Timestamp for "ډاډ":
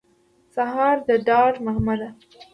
1.27-1.53